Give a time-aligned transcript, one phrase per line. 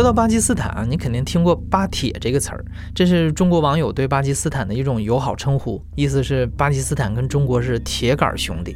[0.00, 2.64] 说到巴基斯坦啊，你肯定听过“巴铁”这个词儿，
[2.94, 8.74] 这是中国网友对巴基斯坦的一种友好称呼，意思是巴基斯坦跟中国是铁杆兄弟。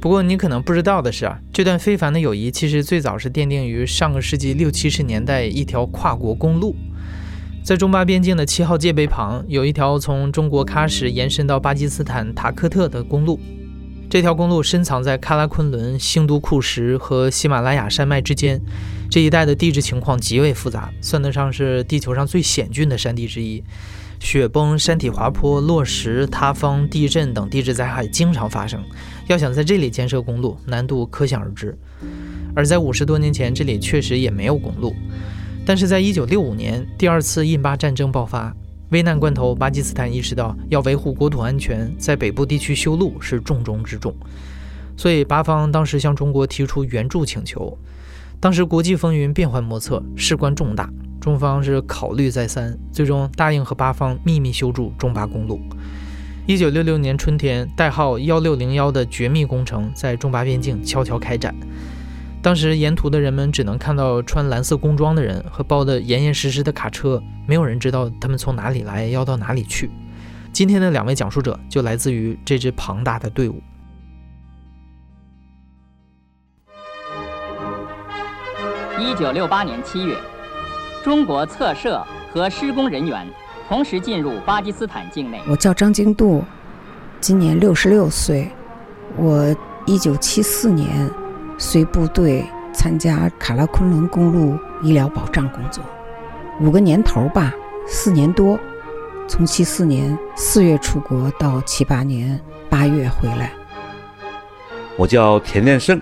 [0.00, 6.76] 不过你可能不知道的是啊，这段非凡的友谊其实最早是奠定于上个世纪六七十年代一条跨国公路，
[7.64, 13.40] 在中巴边境的七号界碑旁有一条从中国喀什延伸到巴基斯坦塔克特的公路。
[14.10, 18.58] 这条公路深藏在喀拉昆仑、兴都库什和喜马拉雅山脉之间，
[19.10, 23.62] 这一带的地质情况极为复杂，算得上是地球上最险峻的山地之一。
[24.18, 28.82] 雪崩、山体滑坡、落石、塌方、地震等地质灾害经常发生，
[29.26, 31.76] 要想在这里建设公路，难度可想而知。
[32.56, 34.96] 而在五十多年前，这里确实也没有公路，
[35.66, 38.56] 但是在一九六五年，第二次印巴战争爆发。
[38.90, 44.14] 危难关头，巴基斯坦意识到要维护国土安全，在北部地区修路是重中之重，
[44.96, 47.76] 所以巴方当时向中国提出援助请求。
[48.40, 50.88] 当时国际风云变幻莫测，事关重大，
[51.20, 55.60] 中方是考虑再三，最终答应和巴方秘密修筑中巴公路。
[56.46, 61.54] 一九六六年春天，代号幺六零幺的绝密工程在中巴边境悄悄开展。
[62.48, 69.90] 当时沿途的人们只能看到穿蓝色工装的人和包得严严实实的卡车，没有人知道他们从哪里来，要到哪里去。
[70.50, 73.62] 今天的两位讲述者就来自于这支庞大的队伍。
[78.98, 80.16] 一九六八年七月，
[81.04, 83.26] 中国测设和施工人员
[83.68, 85.38] 同时进入巴基斯坦境内。
[85.46, 86.42] 我叫张京度，
[87.20, 88.50] 今年六十六岁。
[89.18, 89.54] 我
[89.84, 91.10] 一九七四年。
[91.60, 95.82] 随部队参加卡拉昆仑公路医疗保障工作，
[96.60, 97.52] 五个年头吧，
[97.84, 98.56] 四年多，
[99.26, 103.52] 从七四年四月出国到七八年八月回来。
[104.96, 106.00] 我叫田连胜，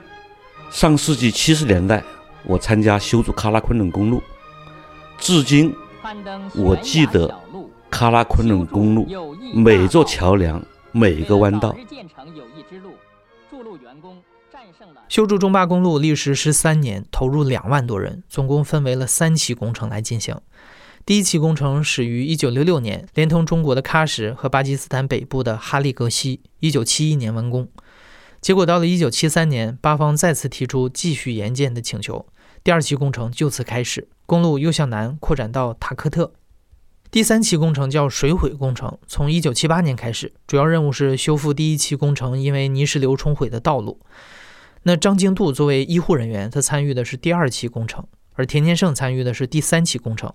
[0.71, 2.05] 上世纪七十年代
[2.45, 4.23] 我参加修筑喀拉昆仑公路，
[5.17, 5.75] 至今
[6.55, 7.35] 我记得
[7.91, 9.09] 喀拉昆仑公路
[9.55, 10.63] 每座桥梁、
[10.93, 11.75] 每一个弯道。
[15.09, 20.37] 修筑中巴公路历时十三年，投入两万多人，总共分为了三期工程来进行。
[21.05, 27.69] 第一期工程始于一九六六年，连同中国的喀什和巴基斯坦北部的哈利格西，一九七一年完工。
[28.41, 32.27] 结果到了一九七三年，巴方再次提出继续延建的请求，
[32.65, 36.33] 第二期工程就此开始，公路又向南扩展到塔克特。
[37.11, 44.01] 第三期工程叫水毁工程，从一九七八年开始，主要任务是修复第一期工程因为泥石流冲毁的道路。
[44.89, 50.33] 那张经度作为医护人员，他参与的是第二期工程，而田天胜参与的是第三期工程。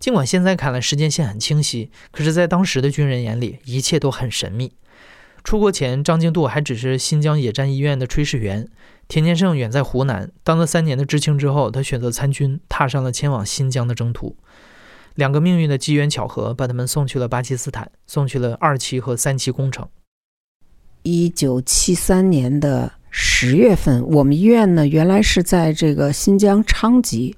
[0.00, 4.72] 尽管现在看来时间线很清晰，可是，在当时的军人眼里，一切都很神秘。
[5.44, 8.68] 出国前，张经度还只是新疆野战医院的炊事员，
[9.06, 14.36] 田天胜远在湖南，当了三年的知青之后，他选择参军，踏上了前往新疆的征途。
[15.14, 19.88] 两个命运的机缘巧合，把他们送去了巴基斯坦，送去了二期和三期工程。
[21.04, 22.97] 一九七三年的。
[23.10, 27.36] 十月份，我们医院呢，原来是在这个新疆昌吉，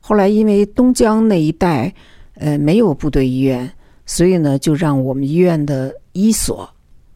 [0.00, 1.94] 后来因为东江那一带，
[2.34, 3.70] 呃，没有部队医院，
[4.04, 6.68] 所以呢，就让我们医院的医所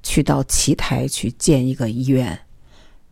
[0.03, 2.39] 去到奇台去建一个医院。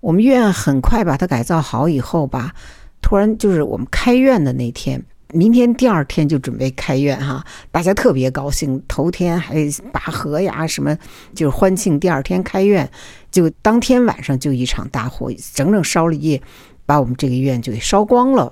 [0.00, 2.54] 我们医院很快把它改造好以后吧，
[3.02, 5.02] 突然就是我们开院的那天。
[5.32, 8.80] 明天第二天就准备开院哈，大家特别高兴。
[8.86, 9.56] 头天还
[9.92, 10.96] 拔河呀，什么
[11.34, 12.88] 就是欢庆第二天开院。
[13.36, 16.42] 就当天晚上就一场大火，整整烧了一夜，
[16.86, 18.50] 把我们这个医院就给烧光了。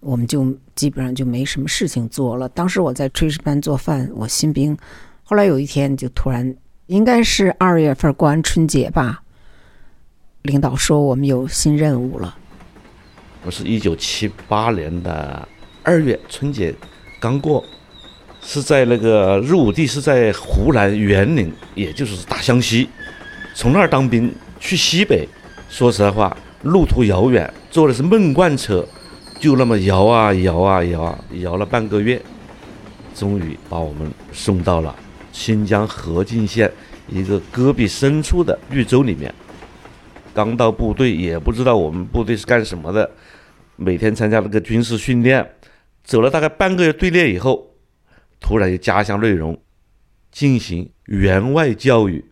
[0.00, 2.48] 我们就基本上就没什么事情做了。
[2.48, 4.76] 当时我在炊事班做饭，我新兵。
[5.22, 6.52] 后来有一天就突然，
[6.88, 9.22] 应该是二月份过完春节吧，
[10.42, 12.36] 领导说我们有新任务了。
[13.44, 15.46] 我是一九七八年的。
[15.84, 16.74] 二月春节
[17.20, 17.64] 刚过，
[18.42, 22.88] 是在那个入伍地是在湖南沅陵，也就是大湘西。
[23.60, 25.28] 从那儿当兵去西北，
[25.68, 28.88] 说实在话，路途遥远，坐的是闷罐车，
[29.38, 32.18] 就那么摇啊摇啊摇啊，摇了半个月，
[33.14, 34.96] 终于把我们送到了
[35.30, 36.72] 新疆和静县
[37.06, 39.30] 一个戈壁深处的绿洲里面。
[40.32, 43.10] 刚到部队，也不知道我们部队是干什么的。
[43.76, 45.46] 每天参加那个军事训练，
[46.02, 47.74] 走了大概半个月队列以后，
[48.40, 49.60] 突然有家乡内容
[50.32, 52.24] 进行员外教育，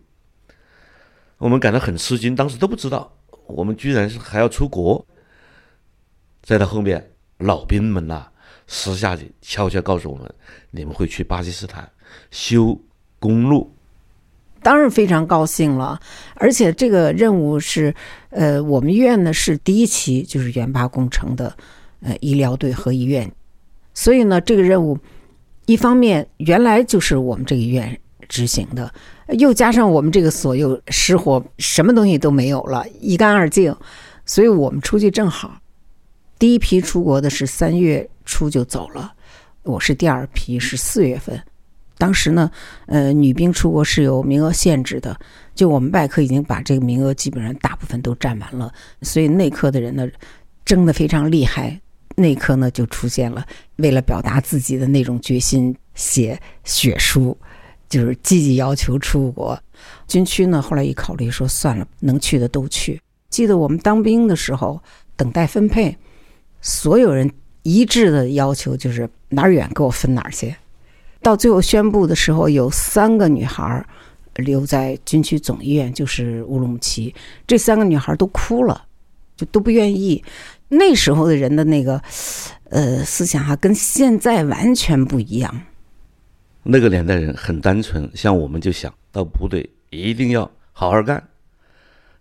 [1.39, 3.11] 我们感到很吃惊，当时都不知道
[3.47, 5.03] 我们居然是还要出国。
[6.43, 8.27] 再到后面，老兵们呐，
[8.67, 10.31] 私下里悄悄告诉我们，
[10.71, 11.89] 你们会去巴基斯坦
[12.29, 12.79] 修
[13.19, 13.73] 公路。
[14.61, 15.99] 当然非常高兴了，
[16.35, 17.95] 而且这个任务是，
[18.29, 21.55] 呃，我们医院呢是第一期就是援巴工程的，
[22.01, 23.31] 呃，医疗队和医院，
[23.93, 24.97] 所以呢，这个任务
[25.65, 27.97] 一方面原来就是我们这个医院
[28.27, 28.93] 执行的，
[29.37, 33.75] 又加上我们这个所有失火，什么东西都没有了，一干二净，
[34.25, 35.59] 所以我们出去正好。
[36.39, 39.13] 第一批出国的是三月初就走了，
[39.63, 41.39] 我是第二批，是四月份。
[41.97, 42.49] 当时呢，
[42.87, 45.19] 呃，女兵出国是有名额限制的，
[45.53, 50.07] 就我们外科已经把这个名额基本上大部分都占完了，所以内科的人呢
[50.63, 51.79] 争得非常厉害。
[52.15, 53.45] 内科呢就出现了，
[53.77, 57.37] 为了表达自己的那种决心，写血书，
[57.89, 59.59] 就是积极要求出国。
[60.07, 63.01] 军区呢后来一考虑说算了，能去的都去。
[63.29, 64.81] 记得我们当兵的时候，
[65.15, 65.95] 等待分配，
[66.61, 67.29] 所有人
[67.63, 70.55] 一致的要求就是哪儿远给我分哪儿去。
[71.21, 73.85] 到最后宣布的时候，有三个女孩
[74.35, 77.13] 留在军区总医院，就是乌鲁木齐。
[77.45, 78.85] 这三个女孩都哭了，
[79.35, 80.23] 就都不愿意。
[80.69, 82.01] 那时候的人的那个
[82.69, 85.61] 呃思想哈，跟现在完全不一样。
[86.71, 91.27] 那个年代人很单纯，像我们就想到部队一定要好好干，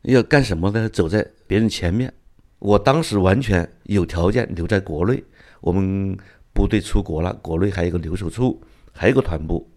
[0.02, 0.88] 要干什么呢？
[0.88, 2.10] 走在别人前面。
[2.58, 5.22] 我当时完全有条件留在国内。
[5.60, 6.16] 我们
[6.54, 8.58] 部队出国了，国内还有个留守处。
[8.90, 9.70] 还有个团部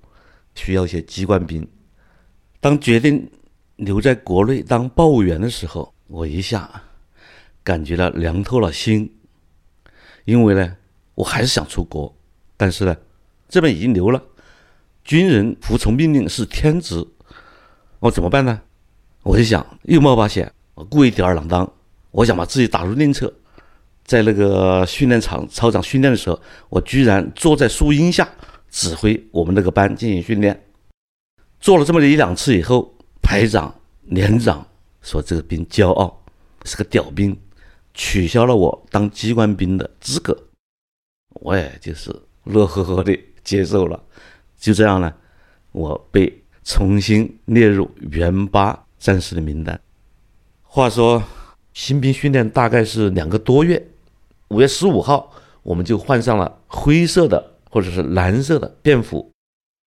[0.56, 1.68] 需要一些机关兵。
[2.60, 3.30] 当决定
[3.76, 6.82] 留在国内当报务员的时候，我一下
[7.62, 9.14] 感觉到凉透了心。
[10.24, 10.78] 因为呢，
[11.14, 12.16] 我还是想出国，
[12.56, 12.96] 但是呢，
[13.50, 14.24] 这边已经留了，
[15.03, 17.06] 军人服从命令是天职，
[18.00, 18.62] 我怎么办呢？
[19.24, 21.71] 我就想又冒把险，我故意吊儿郎当，
[22.12, 23.33] 我想把自己打入另册。
[24.03, 28.27] 在那个训练场操场训练的时候，我居然坐在树荫下。
[28.74, 30.65] 指挥我们那个班进行训练，
[31.59, 34.65] 做了这么一两次以后，排长、连长
[35.01, 36.24] 说这个兵骄傲，
[36.63, 37.38] 是个屌兵，
[37.94, 40.45] 取消了我当机关兵的资格。
[41.42, 42.15] 我也就是
[42.45, 44.01] 乐呵呵的接受了。
[44.62, 45.13] 就这样呢，
[45.74, 49.78] 我被重新列入原八战士的名单。
[50.63, 51.22] 话说，
[51.74, 53.86] 新兵训练大概是两个多月，
[54.48, 57.52] 五月十五号我们就换上了灰色的。
[57.74, 59.31] 或者是蓝色的便服、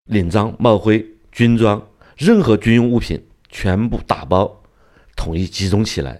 [0.08, 1.86] 领章、帽徽、军装，
[2.16, 4.50] 任何军用物品全部打包，
[5.14, 6.18] 统一集中起来，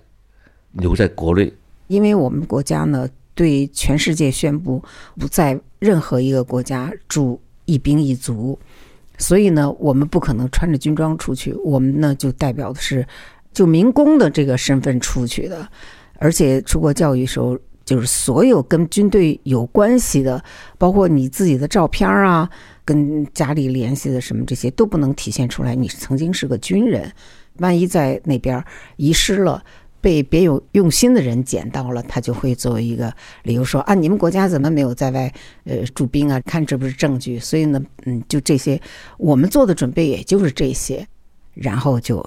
[0.72, 1.50] 留在国内。
[1.86, 4.84] 因为我们国家呢，对全世界宣布
[5.18, 8.58] 不在任何一个国家驻一兵一卒，
[9.18, 11.52] 所以呢，我们不可能穿着军装出去。
[11.64, 13.06] 我们呢，就代表的是
[13.52, 15.68] 就民工的这个身份出去的，
[16.18, 17.58] 而且出国教育时候。
[17.86, 20.42] 就是所有跟军队有关系的，
[20.78, 22.48] 包括你自己的照片啊，
[22.82, 25.74] 跟家里联系的什么这些都不能体现出来。
[25.74, 27.12] 你曾经是个军人，
[27.58, 28.64] 万一在那边
[28.96, 29.62] 遗失了，
[30.04, 33.10] 被别有用心的人捡到了，他就会作为一个
[33.44, 35.32] 理由说啊，你们国家怎么没有在外
[35.64, 36.38] 呃驻兵啊？
[36.40, 37.38] 看这不是证据。
[37.38, 38.78] 所以呢，嗯，就这些，
[39.16, 41.06] 我们做的准备也就是这些，
[41.54, 42.22] 然后就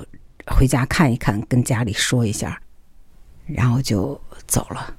[0.48, 2.60] 回家看一看，跟家里说一下，
[3.46, 4.96] 然后就走了。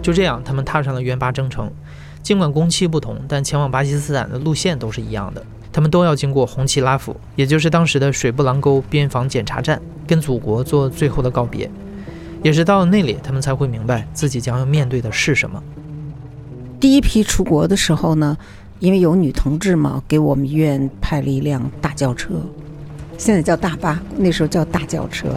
[0.00, 1.68] 就这样，他们踏上了援巴征程。
[2.22, 5.44] 尽管工期不同，但前往巴基斯坦的路线都是一样的。
[5.72, 11.70] 他们都要经过红旗拉甫，也就是当时的水布廊沟边防检查站，跟祖国做最后的告别。
[12.42, 15.62] 也是到了那里，他们才会明白自己将要面对的是什么。
[16.80, 18.36] 第一批出国的时候呢，
[18.78, 22.34] 因为有女同志嘛，给我们医院派了一辆大轿车。
[23.18, 25.28] 现在叫大巴，那时候叫大轿车，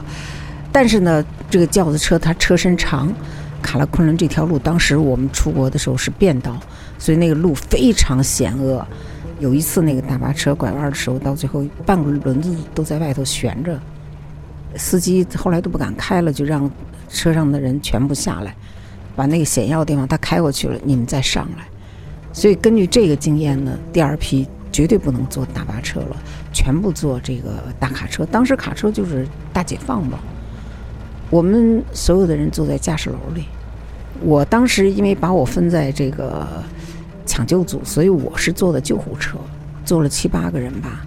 [0.71, 3.13] 但是呢，这个轿子车它车身长，
[3.63, 6.59] 卡拉昆仑这条路，当时我们出国的时候是便道，
[6.99, 8.85] 所以那个路非常险恶。
[9.39, 13.79] 有一次那个大巴车拐弯的时候，到最后半个轮子都在外头悬着，
[14.75, 16.69] 司机后来都不敢开了，就让
[17.09, 18.55] 车上的人全部下来，
[19.15, 21.65] 把那个险要的地方他开过去了，你们再上来。
[22.31, 26.17] 所以根据这个经验呢，第二批绝对不能坐大巴车了。
[26.53, 30.19] 全部坐这个大卡车，当时卡车就是大解放嘛。
[31.33, 33.45] 我们所有的人坐在驾驶楼里。
[34.21, 36.47] 我当时因为把我分在这个
[37.25, 39.39] 抢救组，所以我是坐的救护车，
[39.83, 41.03] 坐了七八个人吧。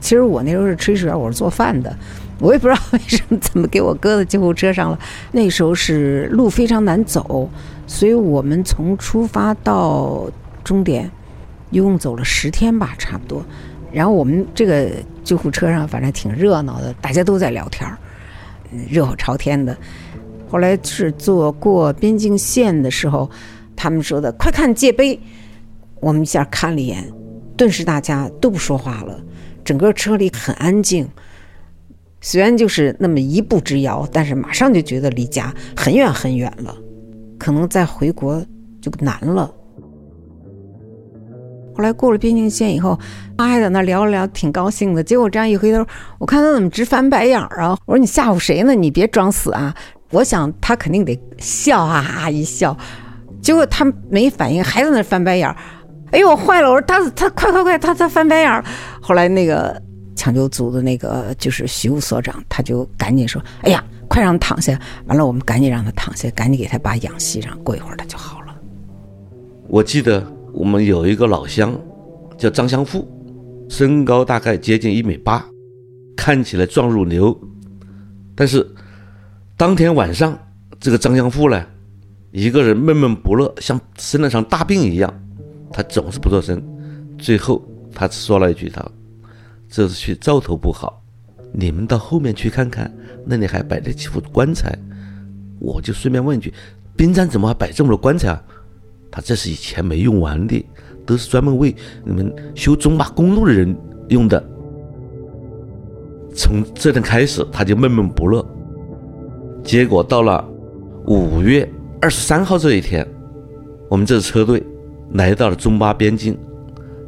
[0.00, 1.96] 其实我那时候是炊事员，我是做饭的，
[2.40, 4.98] 我也不知道为什么怎么给我搁在救护车上了。
[5.30, 7.48] 那时候是路非常难走，
[7.86, 10.28] 所以我们从出发到
[10.64, 11.08] 终点，
[11.70, 13.44] 一共走了十天吧，差不多。
[13.92, 14.90] 然后我们这个
[15.22, 17.96] 救护车上反正挺热闹的，大家都在聊天儿，
[18.88, 19.76] 热火朝天的。
[20.48, 23.30] 后来是坐过边境线的时候，
[23.76, 25.18] 他们说的“快看界碑”，
[26.00, 27.04] 我们一下看了一眼，
[27.56, 29.20] 顿时大家都不说话了，
[29.64, 31.06] 整个车里很安静。
[32.20, 36.74] 虽然就是那么一步之遥，但是马上就觉得离家很远很远了，
[37.38, 38.44] 可能再回国
[38.80, 39.52] 就难了。
[41.78, 42.98] 后来过了边境线以后，
[43.36, 45.00] 他还在那聊了聊，挺高兴的。
[45.00, 45.86] 结果这样一回头，
[46.18, 47.78] 我看他怎么直翻白眼儿啊！
[47.86, 48.74] 我说你吓唬谁呢？
[48.74, 49.72] 你别装死啊！
[50.10, 52.76] 我想他肯定得笑啊啊一笑，
[53.40, 55.54] 结果他没反应，还在那翻白眼儿。
[56.10, 56.68] 哎呦，坏了！
[56.68, 58.64] 我说他他快快快，他他翻白眼儿。
[59.00, 59.80] 后来那个
[60.16, 68.46] 抢救组的那个就是徐务所长，他就赶紧说：“哎呀，快让他躺下！”完了，我们赶紧让他躺下，赶紧给他把氧吸上，过一会儿他就好了。
[69.68, 70.26] 我记得
[70.58, 71.72] 我们有一个老乡
[72.36, 73.06] 叫张相富，
[73.68, 75.46] 身高大概接近一米八，
[76.16, 77.38] 看起来壮如牛，
[78.34, 78.68] 但是
[79.56, 80.36] 当天晚上
[80.80, 81.64] 这个张相富呢，
[82.32, 85.14] 一个人闷闷不乐，像生了场大病一样，
[85.72, 86.60] 他总是不做声。
[87.16, 88.84] 最后他只说了一句：“他
[89.68, 91.00] 这次去兆头不好，
[91.52, 92.92] 你们到后面去看看，
[93.24, 94.76] 那里还摆着几副棺材。”
[95.60, 96.52] 我就顺便问一句
[96.98, 98.42] ：“冰山怎么还摆这么多棺材啊？”
[99.10, 100.64] 他这是以前没用完的，
[101.06, 101.74] 都是专门为
[102.04, 103.76] 你们修中巴公路的人
[104.08, 104.42] 用的。
[106.34, 108.44] 从这天开始，他就闷闷不乐。
[109.64, 110.46] 结果到了
[111.06, 111.68] 五月
[112.00, 113.06] 二十三号这一天，
[113.88, 114.62] 我们这支车队
[115.14, 116.38] 来到了中巴边境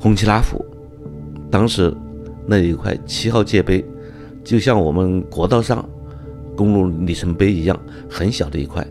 [0.01, 0.65] 红旗拉府。
[1.51, 1.95] 当时
[2.47, 3.85] 那一块七号界碑，
[4.43, 5.87] 就像我们国道上
[6.57, 7.79] 公路里程碑一样，
[8.09, 8.85] 很小的一块。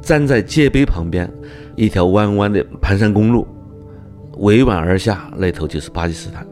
[0.00, 1.30] 站在界碑旁边，
[1.76, 3.46] 一条弯弯的盘山公路，
[4.38, 6.46] 委婉而下，那头就是巴基斯坦。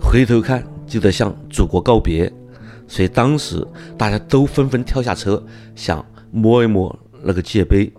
[0.00, 2.32] 回头看，就得向祖国告别。
[2.88, 3.64] 所以当时
[3.96, 5.40] 大家都纷纷跳下车，
[5.76, 7.92] 想摸一摸那个界碑。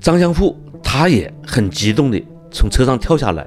[0.00, 3.46] 张相富他也很激动地从车上跳下来，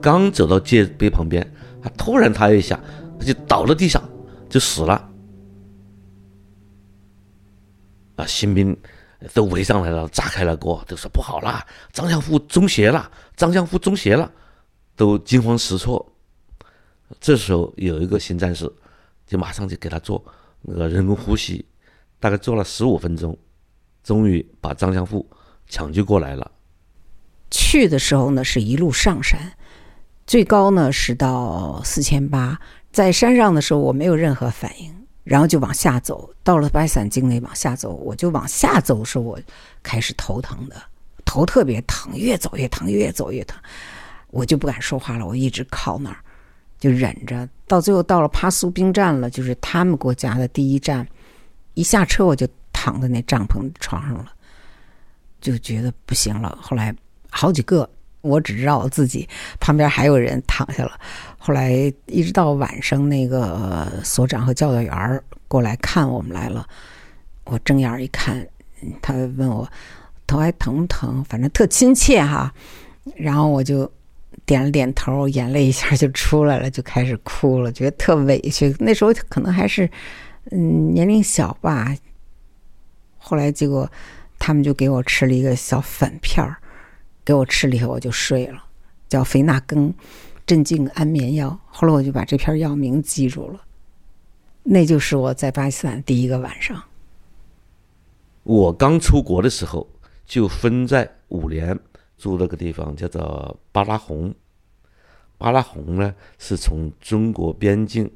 [0.00, 1.46] 刚走到界碑旁边，
[1.82, 2.80] 他突然他一下，
[3.18, 4.02] 他就倒在地上，
[4.48, 5.10] 就死了。
[8.14, 8.74] 啊，新兵
[9.32, 14.30] 都围上来了，炸开了锅，都说不好啦，张相富中邪了，张相富中邪了，
[14.94, 16.12] 都惊慌失措。
[17.20, 18.72] 这时候有一个新战士。
[19.26, 20.24] 就马上就给他做
[20.62, 21.66] 那个人工呼吸，
[22.20, 23.36] 大概做了十五分钟，
[24.04, 25.28] 终于把张相富
[25.66, 26.48] 抢救过来了。
[27.50, 29.54] 去的时候呢，是一路上山，
[30.28, 32.56] 最高呢是到四千八。
[32.92, 39.40] 在山上的时候，我没有任何反应，然后就往下走，到了白伞境内往下走，我就往下走的时候，我
[39.82, 40.76] 开始头疼的，
[41.24, 43.58] 头特别疼，越走越疼，越走越疼，
[44.28, 46.18] 我就不敢说话了，我一直靠那儿。
[46.78, 51.04] 就忍着，到最后到了帕苏兵站了，就是他们国家的第一站。
[51.74, 54.30] 一下车我就躺在那帐篷床上了，
[55.40, 56.56] 就觉得不行了。
[56.62, 56.94] 后来
[57.30, 57.88] 好几个，
[58.20, 59.28] 我只知道我自己
[59.58, 61.00] 旁边还有人躺下了。
[61.46, 61.70] 后来
[62.06, 66.66] 一直到晚上，那个所长和教导员过来看我们来了。
[67.44, 68.44] 我睁眼一看，
[69.00, 69.70] 他问我
[70.26, 72.52] 头还疼不疼，反正特亲切哈。
[73.14, 73.88] 然后我就。
[74.44, 78.72] 点了点头，眼泪一下就出来了，就开始哭了，觉得特委屈。
[78.78, 79.88] 那时候可能还是，
[80.50, 81.92] 嗯，年龄小吧。
[83.16, 83.90] 后来结果，
[84.38, 86.58] 他们就给我吃了一个小粉片儿，
[87.24, 88.62] 给我吃了以后我就睡了，
[89.08, 89.92] 叫肥那根
[90.46, 91.58] 镇静安眠药。
[91.66, 93.60] 后来我就把这片药名记住了。
[94.62, 96.82] 那就是我在巴基斯坦第一个晚上。
[98.44, 99.86] 我刚出国的时候
[100.24, 101.78] 就分在五连。
[102.18, 104.34] 住那个地方叫做巴拉红，
[105.36, 108.10] 巴拉红呢是从中国边境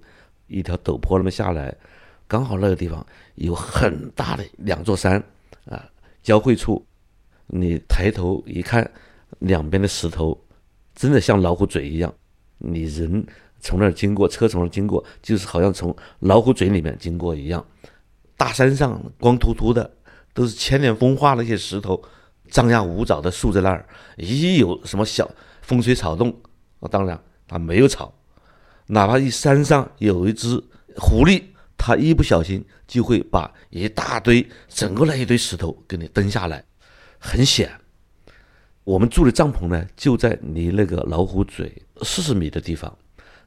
[0.47, 1.77] 一条陡坡那么下来，
[2.27, 5.23] 刚好那个地方有很大的两座山
[5.67, 5.85] 啊
[6.23, 6.83] 交汇处，
[7.47, 8.91] 你抬头一看，
[9.41, 10.43] 两边的石头
[10.95, 12.11] 真的像老虎嘴一样，
[12.61, 13.27] 你人
[13.59, 17.65] 从那儿经过，车从那儿经过，就是好像从老虎嘴里面经过一样。
[18.37, 19.91] 大山上光秃秃的，
[20.33, 22.01] 都是千年风化那些石头。
[22.49, 23.87] 张牙舞爪的竖在那儿，
[24.17, 25.31] 一有什么小
[25.63, 26.35] 风吹草动，
[26.81, 28.13] 啊，当然它没有草，
[28.87, 30.61] 哪怕一山上有一只
[30.97, 31.45] 狐狸，
[31.79, 36.65] 它一不小心就会把一大堆整个那一堆石头给你蹬下来，
[37.21, 37.71] 很险。
[38.91, 42.99] 我们住的帐篷呢，就在离那个老虎嘴四十米的地方，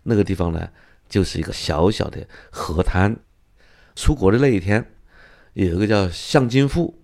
[0.04, 0.70] 那个地方呢，
[1.10, 3.14] 就是一个小小的河滩。
[3.94, 4.94] 出国的那一天，
[5.52, 6.98] 有一个叫向金富，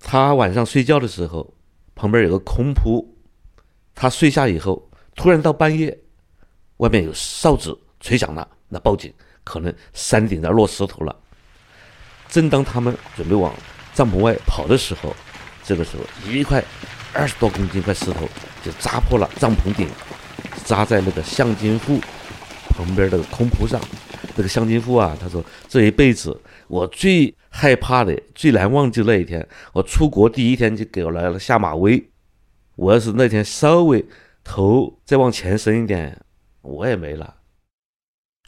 [0.00, 1.52] 他晚上睡觉的时候，
[1.94, 3.14] 旁边有个空铺，
[3.94, 5.98] 他睡下以后，突然到半夜，
[6.78, 9.12] 外面有哨子吹响了，那报警，
[9.44, 11.14] 可能山顶上落石头了。
[12.26, 13.54] 正当他们准备往
[13.92, 15.14] 帐篷外跑的时候，
[15.62, 16.64] 这个时候一块
[17.12, 18.28] 二十多公斤块石头
[18.64, 19.88] 就砸破了帐篷顶，
[20.64, 22.00] 砸在那个向金富
[22.70, 23.80] 旁边的空铺上。
[24.34, 32.02] 这个向金富啊，他说这一辈子我最害怕的、最难忘记那一天，我出国第一天就给我来了下马威。
[32.76, 34.04] 我要是那天稍微
[34.42, 36.18] 头再往前伸一点，
[36.62, 37.34] 我也没了。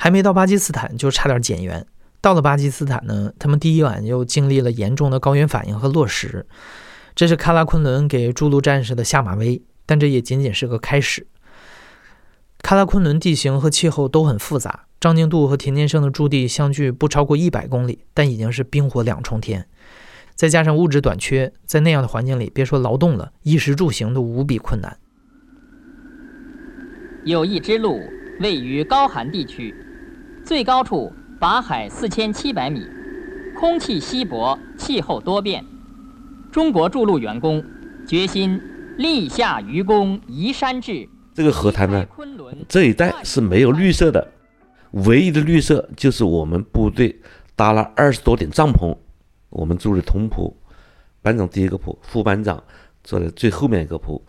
[0.00, 1.86] 还没到巴基斯坦就差点减员。
[2.22, 6.46] 到了巴基斯坦呢，他们第一晚又经历了严重的高原反应和落石，
[7.14, 11.26] 这是喀拉昆仑给筑路战士的下马威，但这也仅仅是个开始。
[12.62, 19.66] 喀拉昆仑地形和气候都很复杂，张宁度和田天生的驻地相距不超过一百公里，但已经是冰火两重天，
[20.34, 24.98] 再加上物质短缺，在那样的环境里，别说劳动了，衣食住行都无比困难。
[27.24, 28.00] 有一支路
[28.40, 29.74] 位于高寒地区，
[30.44, 31.12] 最高处。
[31.40, 32.86] 法海四千七百米，
[33.58, 35.62] 空气稀薄，气候多变。
[36.54, 37.64] 中国筑路员工
[38.06, 38.62] 决心
[38.96, 41.08] 立下愚公移山志。
[41.34, 42.06] 这个河滩呢，
[42.68, 44.24] 这一带是没有绿色的，
[44.92, 47.20] 唯一的绿色就是我们部队
[47.56, 48.96] 搭了二十多顶帐篷，
[49.50, 50.56] 我们住的通铺，
[51.22, 52.62] 班长第一个铺，副班长
[53.02, 54.24] 坐在最后面一个铺，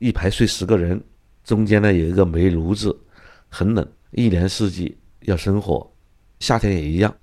[0.00, 1.00] 一排睡十个人，
[1.44, 2.92] 中间呢有一个煤炉子，
[3.48, 5.88] 很冷，一年四季要生火。
[6.40, 7.14] 夏天也一样，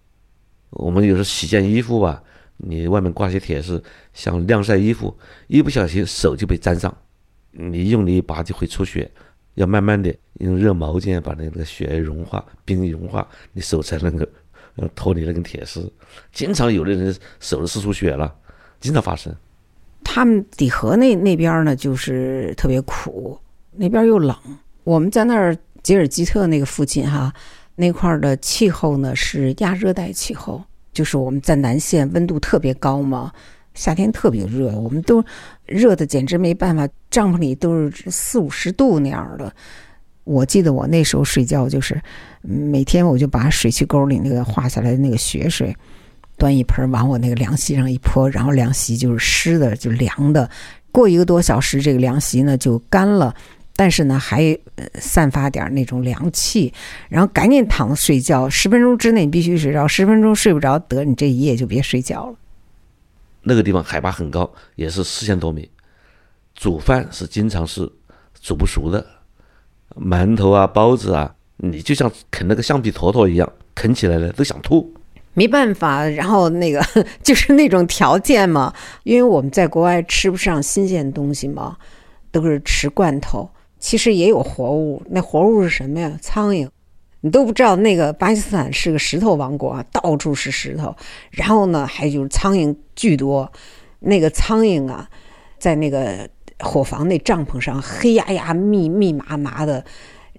[0.70, 2.24] 我们有时候洗件衣服吧，
[2.58, 3.84] 你外面挂些铁丝，
[4.14, 5.16] 想晾晒衣服，
[5.48, 6.96] 一不小心手就被粘上，
[7.52, 9.12] 你用力一拔就会出血，
[9.56, 14.26] 要慢慢的用热毛巾把那个血融化，冰融化，你手才能够
[14.96, 15.92] 脱离那根铁丝。
[16.32, 18.34] 经常有的人手都撕出血了，
[18.80, 19.36] 经常发生。
[20.04, 23.40] 他们底河那那边呢，就是特别苦，
[23.72, 24.36] 那边又冷。
[24.84, 27.34] 我们在那儿吉尔吉特那个附近哈。
[27.78, 30.64] 那块的气候呢是亚热带气候，
[30.96, 33.32] 就是我们在南线温度特别高嘛，
[33.76, 35.24] 夏天特别热，我们都
[35.68, 39.54] 热的简直没办法，帐篷里都是四五十度那样的。
[40.24, 42.02] 我记得我那时候睡觉就是
[42.42, 45.76] 每天我就把水渠沟里那个化下来的那个雪水
[46.38, 50.50] 端一盆往我那个凉席上一泼，然后凉席就是湿的，就凉的。
[50.92, 53.36] 过一个多小时，这个凉席呢就干了。
[53.76, 54.58] 但是呢，还
[54.96, 56.74] 散发点那种凉气，
[57.10, 58.50] 然后赶紧躺着睡觉。
[58.50, 62.36] 十分钟之内必须睡着，十分钟睡不着，得你这一夜就别睡觉了。
[63.44, 65.70] 那个地方海拔很高，也是四千多米，
[66.56, 67.92] 煮饭是经常是
[68.42, 69.06] 煮不熟的，
[69.96, 74.94] 馒头啊、包子啊，你就像啃那个橡皮坨坨一样，啃起来了都想吐。
[75.34, 76.82] 没办法，然后那个
[77.22, 81.76] 就是那种条件嘛，因为我们在国外吃不上新鲜东西嘛，
[82.32, 83.50] 都是吃罐头。
[83.78, 86.18] 其实也有活物，那活物是什么呀？
[86.22, 86.68] 苍蝇，
[87.22, 90.96] 你都不知道那个巴基斯坦是个石头王国啊，到处是石头，
[91.30, 93.52] 然后呢，还就是苍蝇巨多。
[94.00, 95.08] 那个苍蝇啊，
[95.60, 96.28] 在那个
[96.60, 99.84] 伙房那帐篷上，黑压压、密密麻麻的，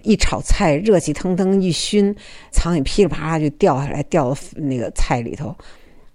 [0.03, 2.13] 一炒菜，热气腾腾一熏，
[2.51, 5.55] 苍蝇噼里啪啦就掉下来，掉到那个菜里头。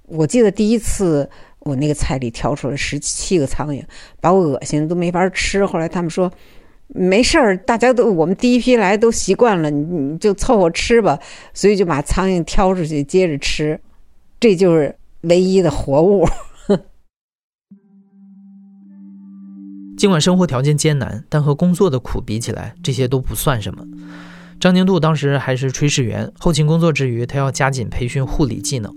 [0.06, 1.28] 我记得第一次
[1.61, 3.82] 我那个菜里挑出来十七个苍蝇，
[4.20, 5.64] 把我恶心的都没法吃。
[5.64, 6.30] 后来他们说。
[6.94, 11.18] 没事儿，大家都我们第一批来都习惯了，你你就凑合吃吧。
[11.55, 13.81] 所以就把苍蝇挑出去接着吃，
[14.38, 16.28] 这就是唯一的活物。
[19.96, 23.87] 尽管生活条件艰难，但和工作的苦比起来，这些都不算什么。
[24.59, 28.94] 张宁度当时还是炊事员，后勤工作之余，他要加紧培训护理技能，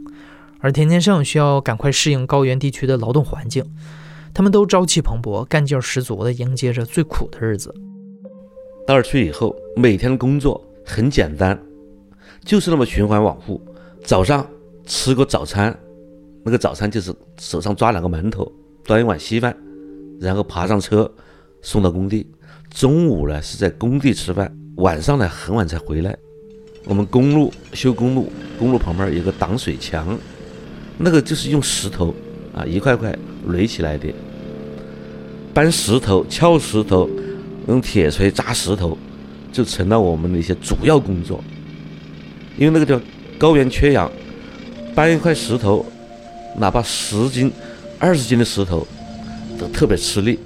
[0.60, 3.64] 而田天胜需要赶快适应高原地区的劳动环境。
[4.36, 7.74] 他们都朝气蓬勃、干劲十足地迎接着最苦的日子。
[8.86, 11.58] 到那去以后，每天的工作很简单，
[12.44, 13.60] 就是那么循环往复。
[14.04, 14.46] 早上
[14.86, 15.74] 吃个早餐，
[16.44, 18.52] 那个早餐就是手上抓两个馒头，
[18.84, 19.56] 端一碗稀饭，
[20.20, 21.10] 然后爬上车
[21.62, 22.30] 送到工地。
[22.70, 26.14] 中午呢是在工地吃饭，晚上呢很晚才回来。
[26.84, 30.20] 我们公路修公路，公路旁边有个挡水墙，
[30.98, 32.14] 那个就是用石头
[32.56, 33.16] 啊一块块
[33.50, 34.08] 垒起来的。
[35.54, 37.10] 搬石头、撬石头，
[37.68, 38.98] 用铁锤砸石头，
[39.52, 41.44] 就成了我们的一些主要工作。
[42.58, 43.00] 因为那个叫
[43.38, 44.12] 高原缺氧，
[44.94, 45.86] 搬一块石头，
[46.58, 47.52] 哪怕十斤、
[48.00, 48.86] 二十斤的石头，
[49.60, 50.40] 都特别吃力。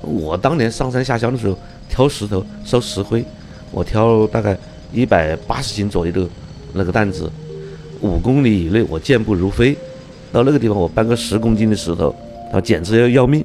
[0.00, 3.24] 我当年上山下乡的时候，挑石头烧石灰，
[3.70, 4.56] 我挑大概
[4.92, 6.26] 一百八十斤左右的
[6.72, 7.30] 那个担子，
[8.00, 9.76] 五公里以内我健步如飞，
[10.32, 12.14] 到那个地方我搬个十公斤的石头，
[12.52, 13.44] 啊，简直要要命。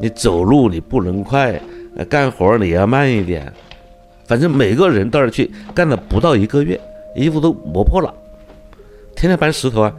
[0.00, 1.60] 你走路你不能快，
[1.96, 3.52] 呃，干活你要慢一点。
[4.26, 6.78] 反正每个人到那去干了不到一个月，
[7.16, 8.12] 衣服都磨破了。
[9.16, 9.92] 天天搬石头啊，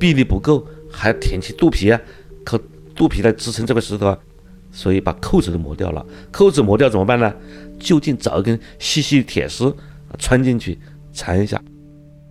[0.00, 2.00] 臂力不够，还挺起肚皮啊，
[2.44, 2.58] 靠
[2.94, 4.18] 肚皮来支撑这块石头啊，
[4.72, 6.04] 所以把扣子都磨掉了。
[6.32, 7.32] 扣子磨掉怎么办呢？
[7.78, 9.72] 就近找一根细细的铁丝，
[10.18, 10.78] 穿进去
[11.12, 11.60] 缠一下。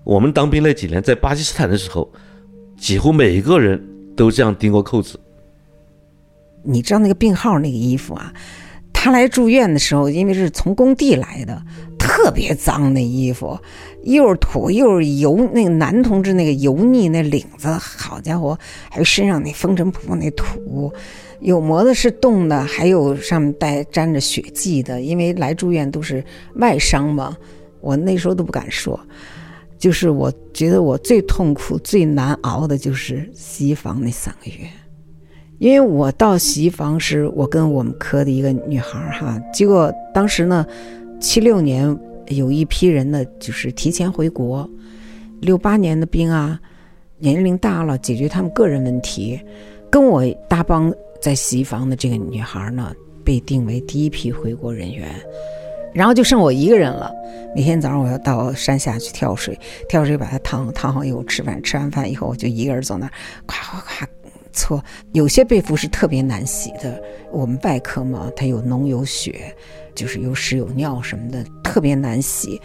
[0.04, 2.12] 我们当兵那几年在巴基斯坦的时候，
[2.78, 3.82] 几乎每一个人
[4.16, 5.20] 都这样钉过扣子。
[6.64, 8.34] 你知道那个病号那个衣服啊？
[8.92, 11.62] 他来住院的时候，因为是从工地来的，
[12.00, 13.56] 特别脏那衣服，
[14.04, 15.48] 又是土又是油。
[15.54, 18.58] 那个男同志那个油腻那领子，好家伙，
[18.90, 20.92] 还有身上那风尘仆仆那土，
[21.40, 25.02] 有磨的是冻的，还有上面带沾着血迹的。
[25.02, 26.24] 因为来住院都是
[26.56, 27.38] 外伤嘛，
[27.82, 29.00] 我那时候都不敢说。
[29.86, 34.68] 就是我觉得我最痛苦、最难熬的就是洗衣房那三个月。
[35.60, 40.66] 因为我到洗衣房时我跟我们科的一个女孩哈，结果当时呢，
[41.20, 41.96] 七六年
[42.30, 44.68] 有一批人呢就是提前回国，
[45.40, 46.60] 六八年的兵啊，
[47.20, 49.40] 年龄大了，解决他们个人问题，
[49.92, 52.92] 跟我搭帮在洗衣房的这个女孩呢，
[53.24, 55.10] 被定为第一批回国人员，
[55.96, 57.12] 然后就剩我一个人了。
[57.56, 63.12] 每天早上我要到山下去跳水，跳水把它烫烫好以后吃饭，吃完饭以后我就一个人走那儿，
[63.48, 64.08] 咵咵咵。
[64.52, 64.82] 错，
[65.12, 67.02] 有些被服是特别难洗的。
[67.32, 69.54] 我们外科嘛，它有脓有血，
[69.94, 72.62] 就是有屎有尿什么的，特别难洗。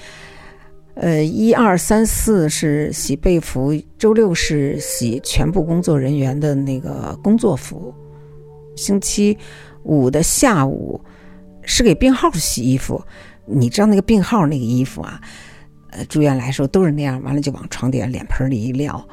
[0.94, 7.92] 呃，一二三四是洗被服，周六是洗全部工作人员的那个工作服。
[8.76, 9.36] 星期
[9.82, 11.00] 五的下午
[11.62, 13.02] 是给病号洗衣服。
[13.46, 15.20] 你知道那个病号那个衣服啊？
[15.90, 19.04] 呃，住院来的时候都是那样，完了就往床底下脸盆里一撂。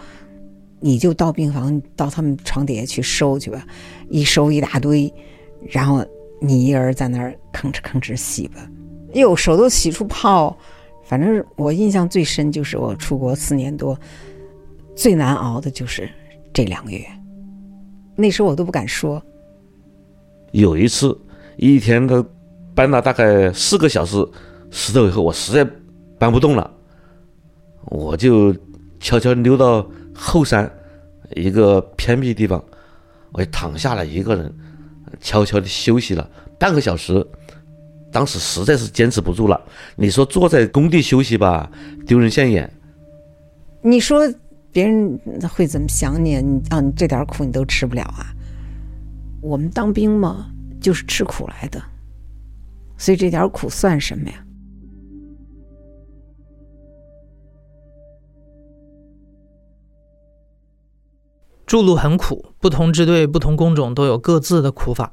[0.80, 3.66] 你就到病房，到他们床底下去收去吧，
[4.10, 5.12] 一收一大堆，
[5.68, 6.06] 然后
[6.40, 8.70] 你一人在那儿吭哧吭哧洗吧。
[9.16, 10.56] 哎呦，手都洗出泡。
[11.04, 14.00] 反正我印象最深就是我出国四年多，
[14.96, 16.08] 最难熬的就是
[16.54, 17.04] 这两个月。
[18.16, 19.20] 那时候我都不敢说。
[20.52, 21.18] 有一次，
[21.56, 22.24] 一天他
[22.78, 24.24] 搬了大概四个小时
[24.70, 25.68] 石头以后，我实在
[26.20, 26.72] 搬不动了，
[27.86, 28.56] 我就
[29.00, 29.84] 悄悄溜到。
[30.20, 30.68] 后山
[31.36, 32.64] 一个偏僻地方，
[33.34, 34.52] 我就躺下来一个人，
[35.22, 37.24] 悄悄地休息了半个小时。
[38.12, 39.62] 当时实在是坚持不住了。
[39.96, 41.70] 你说坐在工地休息吧，
[42.08, 42.68] 丢人现眼。
[43.84, 44.28] 你说
[44.72, 45.20] 别人
[45.54, 46.42] 会怎么想你？
[46.42, 48.34] 你啊，你这点苦你都吃不了啊？
[49.40, 50.48] 我们当兵嘛，
[50.82, 51.80] 就是吃苦来的，
[52.98, 54.44] 所以这点苦算什么呀？
[61.66, 65.12] 筑路很苦，不同支队、不同工种都有各自的苦法。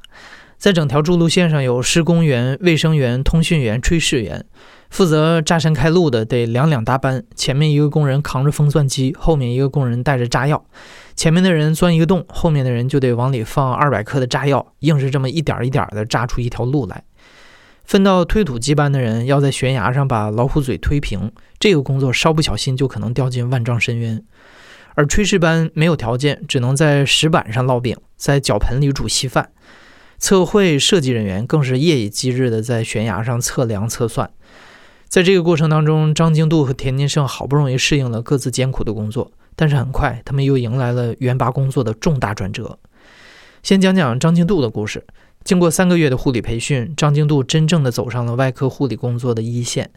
[0.57, 4.47] 在整条筑路线上，有施工员、卫生员、通讯员、炊事员，
[4.89, 7.25] 负责炸山开路的得两两搭班。
[7.35, 10.65] 前面一个工人扛着封钻机，后面一个工人带着炸药。
[11.17, 17.03] 前面的人钻一个洞，后面的人就得往里放二百克的炸药，硬是这么一点一点的炸出一条路来。
[17.85, 24.23] 分到推土机班的人要在悬崖上把老虎嘴推平，这个工作稍不小心就可能掉进万丈深渊。
[24.95, 29.51] 而炊事班没有条件，只能在石板上烙饼，在脚盆里煮稀饭。
[30.19, 34.31] 测绘设计人员更是夜以继日地在悬崖上测量测算。
[35.09, 42.79] 在这个过程当中，张京度和田金胜好不容易适应了各自艰苦的工作，但是很快他们又迎来了援拔工作的重大转折。
[43.63, 45.05] 先讲讲张京度的故事。
[45.45, 49.91] 经过三个月的护理培训，张京度真正的走上了外科护理工作的一线。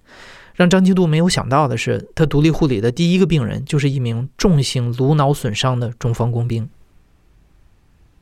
[0.54, 6.68] 让张京度没有想到的是，他独立护理的第一个病人就是一名重型颅脑损伤的中方工兵。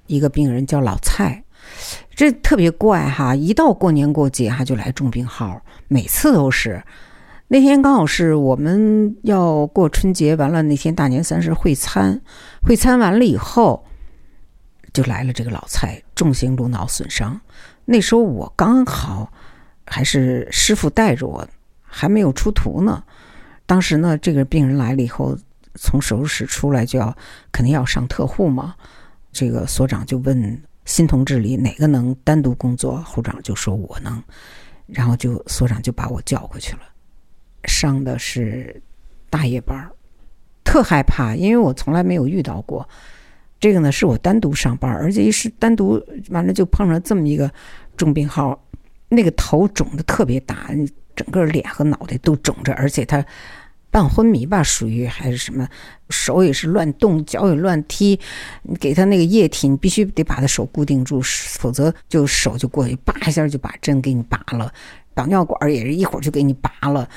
[0.08, 1.44] 一个病人叫老蔡，
[2.14, 3.34] 这特别怪哈！
[3.34, 6.84] 一到过年过节，他就来重病号，每次都是。
[7.48, 12.22] 那天刚好是我们要过春节，完了那天大年三十会餐，
[12.62, 13.86] 会餐完了以后，
[14.94, 17.40] 就来了这个老蔡，重型颅脑损伤。
[17.84, 19.32] 那时候我刚好
[19.86, 21.48] 还是师傅带着我。
[21.98, 23.02] 还没有出图呢，
[23.66, 25.34] 当时呢，这个病人来了以后，
[25.76, 27.16] 从手术室出来就要
[27.54, 28.76] 肯定要上特护嘛。
[29.32, 34.22] 这个所长就问新同志里哪个能单独工作，护长就说我能，
[34.88, 36.82] 然后就所长就把我叫过去了。
[37.64, 38.84] 上的是
[39.30, 39.90] 大夜班，
[40.66, 42.86] 特害怕，因为我从来没有遇到过。
[43.60, 47.52] 这个呢是我单独上班，而且一是单独完了就碰上这么一个
[47.98, 48.60] 重病号，
[49.10, 50.70] 那个头肿的特别大。
[51.16, 53.26] 整个脸和脑袋都肿着，而且他
[53.90, 55.66] 半昏迷吧，属于还是什么，
[56.10, 58.20] 手也是乱动，脚也乱踢。
[58.64, 64.70] 你给他那个液体，你必须得把他手固定住，否则就手就过去，叭一下就把针给你拔了。
[65.14, 67.08] 导尿管也是一会儿就给你拔了，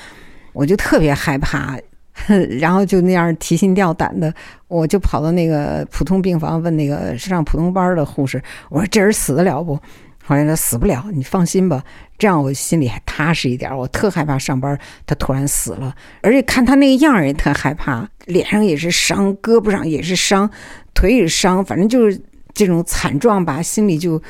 [0.53, 1.77] 我就特别害怕，
[2.59, 4.33] 然后就那样提心吊胆的，
[4.67, 9.79] 我就跑到那个普通病房问那个上普通班的护士，我说这人死得了不？
[10.21, 11.83] 好像他死不了，你放心吧，
[12.19, 13.75] 这样我心里还踏实一点。
[13.75, 14.77] 我特害怕上班
[15.07, 20.47] 他突然死了，而且看他那个样儿也特害怕，脸上也是伤，胳膊上也是伤，
[20.93, 22.21] 腿也是伤，反正就是
[22.53, 24.21] 这种惨状吧，心里就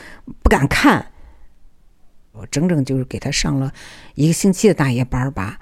[0.41, 1.05] 不敢看。
[2.31, 3.69] 我整整就是给他上了
[4.15, 5.59] 一个星期的大夜班吧，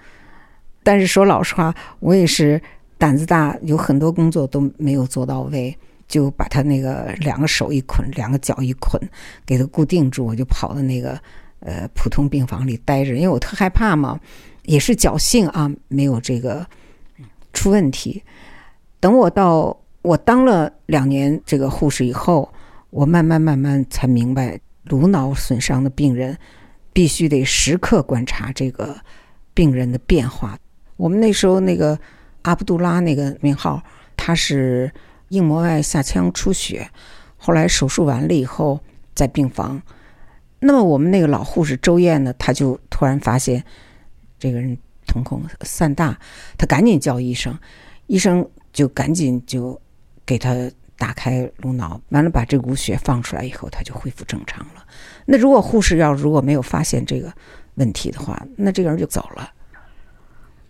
[0.87, 2.61] 但是说老实话，我也是
[2.97, 5.77] 胆子大，有很多工作都没有做到位。
[6.07, 8.97] 就把他那个两个手一捆，两个脚一捆，
[9.45, 10.25] 给他固定住。
[10.25, 11.19] 我就跑到那个
[11.59, 14.17] 呃普通病房里待着，因为我特害怕嘛，
[14.63, 16.65] 也是侥幸啊，没有这个
[17.51, 18.23] 出问题。
[19.01, 22.49] 等我到我当了两年这个护士以后，
[22.89, 26.37] 我慢慢慢慢才明白，颅脑损伤的病人
[26.93, 28.95] 必须得时刻观察这个
[29.53, 30.57] 病人的变化。
[30.97, 31.97] 我们那时候那个
[32.41, 33.81] 阿卜杜拉那个名号，
[34.17, 34.91] 他是。
[35.31, 36.89] 硬膜外下腔出血，
[37.35, 38.79] 后来手术完了以后
[39.13, 39.81] 在病房。
[40.61, 43.61] 那么我们那个老护士周燕呢，她就突然发现
[44.39, 46.17] 这个人瞳孔散大，
[46.57, 47.59] 她赶紧叫医生，
[48.05, 49.77] 医生就赶紧就
[50.25, 50.55] 给他
[50.97, 54.85] 打开颅脑，完了把这股血放出来以后，他就恢复正常了。
[55.25, 57.29] 那如果护士要如果没有发现这个
[57.75, 59.51] 问题的话，那这个人就走了。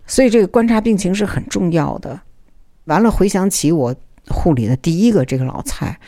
[0.08, 2.20] 所以这个观察病情是很重要的。
[2.86, 3.94] 完了，回想起我。
[4.30, 5.98] 护理的第一个这个老蔡，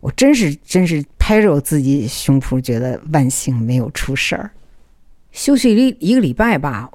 [0.00, 4.50] 我真是真是拍着我自己胸脯，觉得万幸没有出事儿。
[5.32, 6.90] 休息一一个礼拜吧，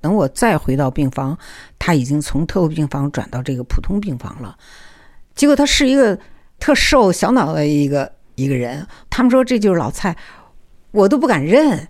[0.00, 1.36] 等我再回到病房，
[1.76, 4.56] 他已经从特护病房转到这个普通病房了。
[5.34, 6.16] 结果他是一个
[6.60, 10.16] 特瘦小脑袋一个一个人，他们说这就是老蔡，
[10.92, 11.88] 我都不敢认。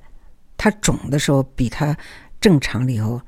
[0.57, 1.95] 他肿的时候比他
[2.41, 3.21] 正常了以后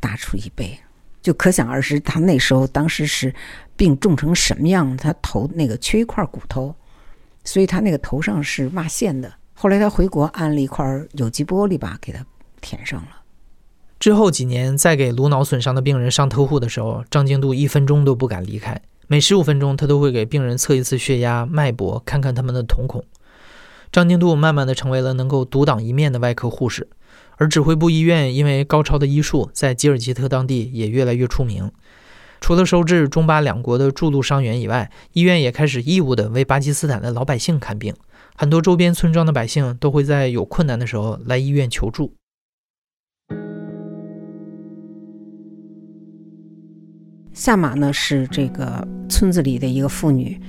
[0.00, 0.78] 大出一倍，
[1.22, 3.34] 就可想而知，他那时候当时是。
[3.76, 4.96] 病重成什么样？
[4.96, 6.72] 他头那个缺一块骨头，
[7.42, 9.34] 所以他那个头上是挖线的。
[9.52, 12.24] 后来他回国安了一块有机玻璃吧，给他
[12.60, 13.08] 填上了。
[13.98, 18.80] 之后几年再给颅脑损伤的病人上特护的时候，张京度一分钟都不敢离开。
[19.08, 23.04] 每十五分钟，他都会给病人测一次血压、脉搏，看看他们的瞳孔。
[23.90, 26.86] 张京度慢慢的成为了能够独当一面的外科护士，
[27.36, 31.70] 而指挥部医院因为高超的医术，在吉尔吉特当地也越来越出名。
[32.40, 37.94] 除了收治中巴两国的筑路伤员以外，医院也开始义务的为巴基斯坦的老百姓看病。
[38.36, 42.12] 很多周边村庄的百姓都会在有困难的时候来医院求助。
[47.32, 50.40] 夏玛呢是这个村子里的一个妇女，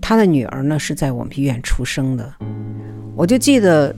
[0.00, 2.34] 她的女儿呢是在我们医院出生的。
[3.14, 3.94] 我就记得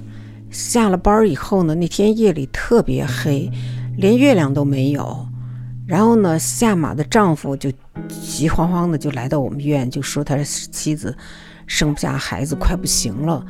[0.54, 3.50] 下了班以后呢，那天夜里特别黑，
[3.96, 5.26] 连月亮都没有。
[5.84, 7.72] 然后呢，下马的丈夫就
[8.08, 11.14] 急慌慌的就来到我们医院，就说他妻子
[11.66, 13.44] 生不下孩子，快不行了。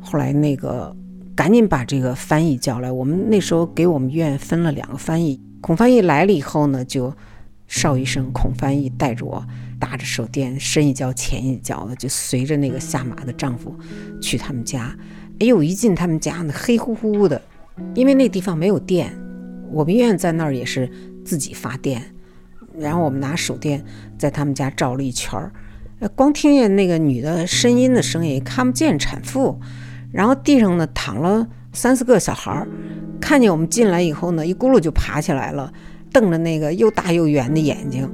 [0.00, 0.94] 后来那个
[1.34, 5.40] 赶紧把这个翻译叫来，我们那时候给我们医院分了两个翻译。
[5.60, 7.12] 孔翻译来了以后呢，就
[7.66, 9.44] 邵医生、孔翻译带着我
[9.80, 13.76] 打着手电，深一脚浅一脚的，就随着那个下马的丈夫
[14.22, 14.96] 去他们家。
[15.40, 17.40] 哎呦，一进他们家呢，黑乎乎的，
[17.94, 19.12] 因为那地方没有电。
[19.70, 20.90] 我们医院在那儿也是。
[21.26, 22.00] 自己发电，
[22.78, 23.84] 然后我们拿手电
[24.16, 25.50] 在他们家照了一圈儿，
[26.14, 29.58] 光听见那个女的呻吟的声音，看不见产妇。
[30.12, 32.68] 然后地上呢躺了三四个小孩儿，
[33.20, 35.72] 看见我们进来以后呢，一咕噜就爬起来了，
[36.12, 38.08] 瞪着那个又大又圆的眼睛。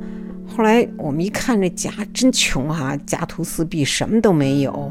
[0.47, 4.91] 后来我们一看，这家真穷哈，家徒四壁，什么都没有。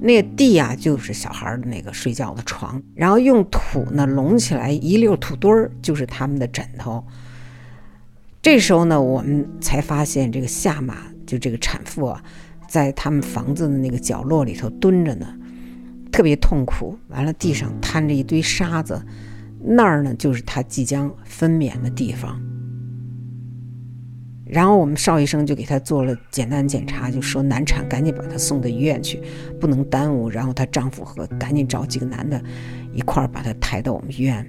[0.00, 7.04] 那个地呀，就是小孩的那个睡觉的床，然后用土呢隆起来一溜土堆儿，就是他们的枕头。
[8.42, 12.22] 这时候呢，我们才发现这个下马，就这个产妇啊，
[12.68, 15.34] 在他们房子的那个角落里头蹲着呢，
[16.12, 16.96] 特别痛苦。
[17.08, 19.04] 完了，地上摊着一堆沙子，
[19.60, 22.40] 那儿呢就是她即将分娩的地方。
[24.48, 29.20] 然后我们邵医生就给她做了简单检查，就说难产，赶紧把她送到医院去，
[29.60, 30.30] 不能耽误。
[30.30, 32.40] 然后她丈夫和赶紧找几个男的，
[32.94, 34.48] 一块儿把她抬到我们医院。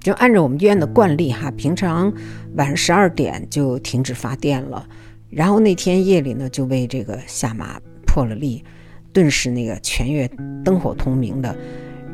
[0.00, 2.10] 就按照我们医院的惯例哈，平常
[2.54, 4.88] 晚上十二点就停止发电了。
[5.28, 8.64] 然后那天夜里呢，就为这个下马破了例，
[9.12, 10.30] 顿时那个全院
[10.64, 11.54] 灯火通明的，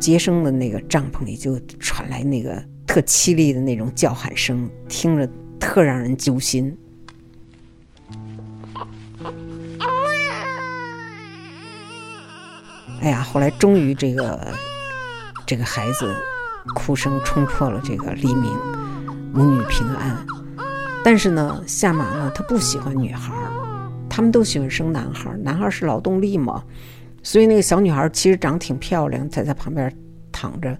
[0.01, 5.29] 接生的那个帐篷里就传来那个特凄厉的那种叫喊声，听着
[5.59, 6.77] 特让人揪心。
[13.01, 14.55] 哎呀，后来终于这个
[15.45, 16.15] 这个孩子
[16.75, 18.51] 哭声冲破了这个黎明，
[19.33, 20.17] 母女平安。
[21.05, 26.65] 但是呢，夏玛呢，他不喜欢女孩儿，他们都喜欢生男孩，男孩是劳动力嘛。
[27.23, 29.95] 所以那个小女孩其实长挺漂亮，在在旁边
[30.33, 30.79] 躺着，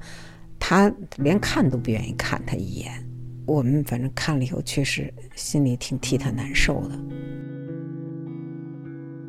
[0.59, 3.04] 他连看都不愿意看她一眼。
[3.47, 6.99] 我们反正看了以后，确实心里挺替她难受的。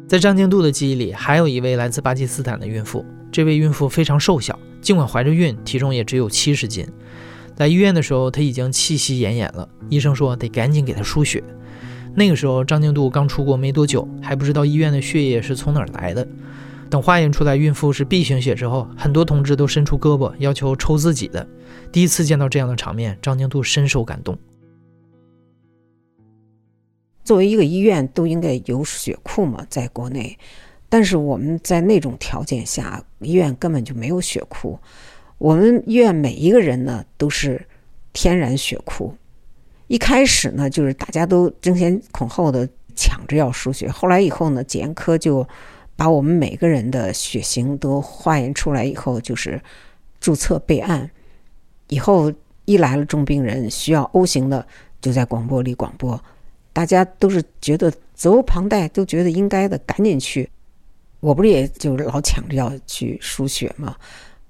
[0.08, 3.04] 在张静度的记忆里，还有一位来自巴基斯坦的孕妇。
[3.32, 6.88] 这位孕妇非常瘦小，尽管怀着孕，体重也只有七十斤。
[7.58, 9.68] 来医院的时候，她已经气息奄奄了。
[9.90, 11.44] 医生说得赶紧给她输血。
[12.14, 16.26] 那个时候，张静度刚出国没多久，还不知道医院的血液是从哪儿来的。
[16.90, 21.46] 等化验出来孕妇是 B 型血之后，很多同志都伸出胳膊要求抽自己的。
[21.96, 24.38] 第一次见到这样的场面，张静度深受感动。
[27.24, 30.38] 作为一个医院，都应该有血库嘛，在国内，
[30.90, 34.78] 但是我们在那种条件下，医院根本就没有血库。
[35.38, 37.66] 我们医院每一个人呢都是
[38.12, 39.16] 天然血库。
[39.88, 45.48] 一开始呢，就是大家都争先恐后的抢着要输血，后来以后呢，检验科就
[45.96, 49.62] 把我们每个人的血型都化验出来以后，就是
[50.20, 51.10] 注册备案。
[51.88, 52.32] 以后
[52.66, 54.66] 一来了重病人需要 O 型的，
[55.02, 56.20] 就在广播里广播。
[56.74, 60.50] 大家都是觉得责无旁贷，都觉得应该的，赶紧去。
[61.22, 63.96] 我不是也就老抢着要去输血吗？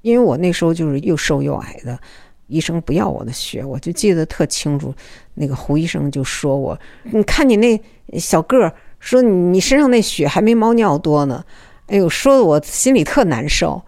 [0.01, 1.99] 因为我那时候就是又瘦又矮的，
[2.47, 4.93] 医生不要我的血，我就记得特清楚。
[5.33, 6.77] 那个胡医生就说我
[7.11, 7.79] ：“你看你那
[8.17, 11.43] 小个儿，说你身上那血还没猫尿多呢。”
[11.87, 13.81] 哎呦，说的我心里特难受。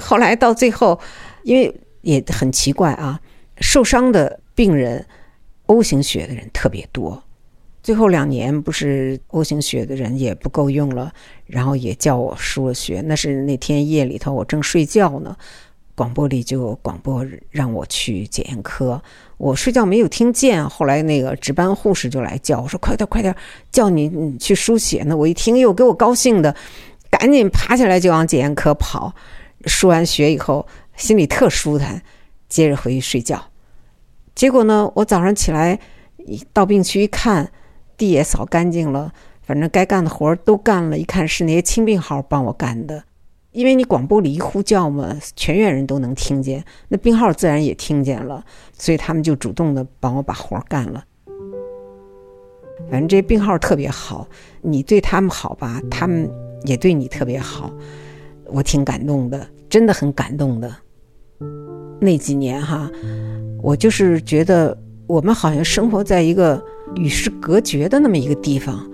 [0.00, 0.98] 后来到最后，
[1.42, 3.18] 因为也很奇怪啊，
[3.58, 5.04] 受伤的病人。
[5.66, 7.22] O 型血的人特别多，
[7.82, 11.10] 最后两年不是 O 型血的人也不够用了，
[11.46, 13.00] 然后也叫我输了血。
[13.06, 15.34] 那是那天夜里头，我正睡觉呢，
[15.94, 19.00] 广播里就广播让我去检验科。
[19.38, 23.34] 我睡觉没有听见，后来那个值班护士就来叫我说：“快点快点，
[23.70, 26.54] 叫你去输血呢。”我一听又给我高兴的，
[27.08, 29.14] 赶紧爬起来就往检验科跑。
[29.66, 32.02] 输完血以后，心里特舒坦，
[32.48, 33.42] 接着回去睡觉。
[34.34, 34.90] 结果呢？
[34.96, 35.78] 我早上起来
[36.52, 37.52] 到病区一看，
[37.96, 40.96] 地也扫干净了，反正该干的活都干了。
[40.96, 43.04] 一看是那些亲病号帮我干的，
[43.50, 51.04] 因为你广播里一呼叫嘛，全院人都能听见，那病号自然也听见了，所以他们就主动的帮我把活干了。
[52.90, 54.26] 反正这病号特别好，
[54.62, 56.30] 你对他们好吧，他们
[56.64, 57.70] 也对你特别好，
[58.46, 60.70] 我挺感动的，真的很感动的。
[61.98, 62.90] 那几年哈。
[63.62, 66.60] 我就是觉得，我们好像生活在一个
[66.96, 68.90] 与世隔绝的那么一个地方，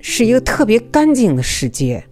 [0.00, 2.02] 是一个特别干净的世界。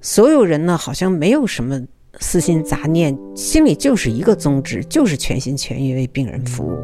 [0.00, 1.80] 所有人呢，好像没有什么
[2.18, 6.76] 私心杂念，心里就是一个宗旨，就是全心全意为病人服务。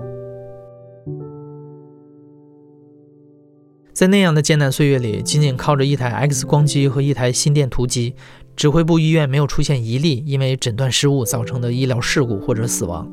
[3.92, 8.14] 在那样的艰难岁月里，仅仅靠着一台 X 光机和一台心电图机，
[8.58, 13.08] 指挥部医院没有出现一例因为诊断失误造成的医疗事故或者死亡。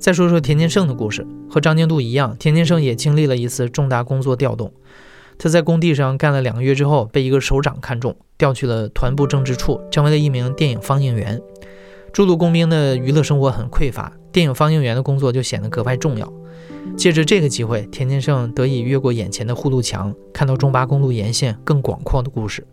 [0.00, 4.72] 再说说田金胜的故事，和张静度一样，田金胜也经历了一次重大工作调动。
[5.38, 11.40] 他在工地上干了两个月之后，被一个首长看中，调去了团部政治处，成为了一名电影放映员。
[12.12, 16.32] 驻鲁工兵的娱乐生活很匮乏，电影放映员的工作就显得格外重要。
[16.96, 22.66] 借着这个机会，田金胜得以越过眼前的护路墙，看到中巴公路沿线更广阔的故事。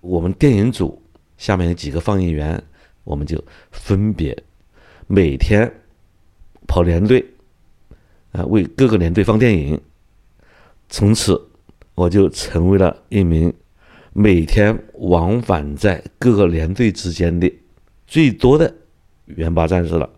[0.00, 1.02] 我们电影组
[1.36, 2.62] 下面有几个放映员。
[3.02, 4.36] 我们就分别
[5.06, 5.72] 每天
[6.68, 7.24] 跑连队，
[8.30, 9.80] 啊，为各个连队放电影。
[10.90, 11.48] 从此，
[11.94, 13.52] 我就成为了一名
[14.12, 17.52] 每天往返在各个连队之间的
[18.06, 18.72] 最多的
[19.24, 20.08] 援巴战士了。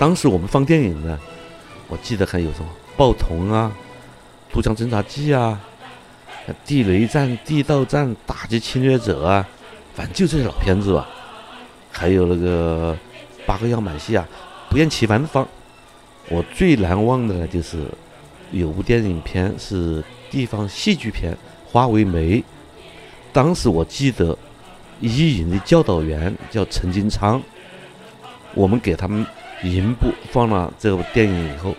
[0.00, 1.20] 当时我们放电影呢，
[1.86, 2.66] 我记得还有什么？
[2.96, 3.70] 报童啊，
[4.50, 5.60] 渡江侦察记啊，
[6.64, 9.46] 地雷战、地道战、打击侵略者啊，
[9.94, 11.06] 反正就这些老片子吧。
[11.92, 12.96] 还有那个
[13.44, 14.26] 八个样板戏啊，
[14.70, 15.46] 不厌其烦的放。
[16.30, 17.84] 我最难忘的呢，就是
[18.52, 21.34] 有部电影片是地方戏剧片
[21.70, 22.38] 《花为媒》。
[23.34, 24.34] 当时我记得
[24.98, 27.42] 一营的教导员叫陈金昌，
[28.54, 29.26] 我们给他们
[29.62, 31.74] 营部放了这部电影以后。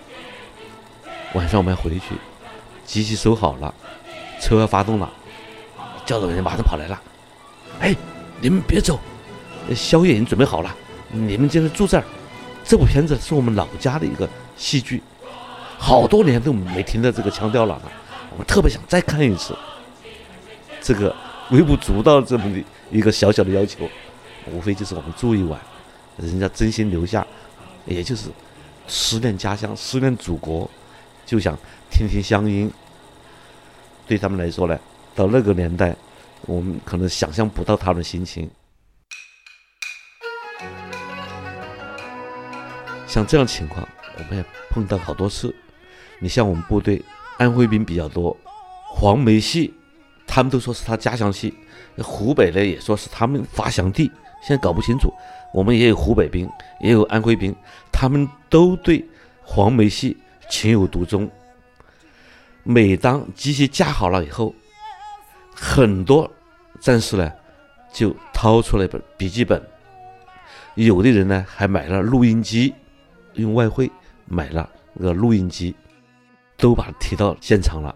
[1.34, 2.16] 晚上我们要回去，
[2.86, 3.74] 机器收好了，
[4.42, 5.10] 车发动了，
[6.06, 7.02] 叫的人马上跑来了。
[7.80, 7.96] 哎，
[8.42, 9.00] 你们别走，
[9.74, 10.76] 宵夜已经准备好了，
[11.10, 12.04] 你们就是住这儿。
[12.66, 15.02] 这部片子是我们老家的一个戏剧，
[15.78, 17.82] 好多年都没听到这个腔调了，
[18.32, 19.58] 我们特别想再看一次。
[20.82, 21.16] 这个
[21.50, 22.62] 微不足道这么的
[22.92, 23.90] 一个小小的要求，
[24.48, 25.60] 无非就是我们住一晚，
[26.18, 27.26] 人家真心留下，
[27.92, 28.30] 也就是
[28.88, 30.70] 思念家乡、思念祖国，
[31.26, 31.58] 就想
[31.90, 32.72] 听听乡音。
[34.08, 34.78] 对他们来说呢，
[35.16, 35.96] 到那个年代，
[36.42, 38.50] 我们可能想象不到他们的心情。
[43.08, 43.88] 像这样情况，
[44.18, 45.54] 我们也碰到好多次。
[46.20, 47.02] 你像我们部队，
[47.38, 48.36] 安徽兵比较多，
[48.94, 49.74] 黄梅戏，
[50.28, 51.52] 他们都说是他家乡戏；
[51.98, 54.12] 湖北呢，也说是他们发祥地。
[54.42, 55.14] 现在搞不清楚。
[55.54, 57.56] 我们也有湖北兵，也有安徽兵，
[57.92, 59.06] 他们都对
[59.44, 60.18] 黄梅戏
[60.50, 61.30] 情有独钟。
[62.64, 64.54] 每当机器架好了以后，
[65.54, 66.30] 很多
[66.80, 67.32] 战士呢
[67.92, 69.62] 就掏出了一本笔记本，
[70.76, 72.74] 有的人呢还买了录音机。
[73.36, 73.90] 用外汇
[74.26, 75.74] 买了那个录音机，
[76.58, 77.96] 都把它提到现场了，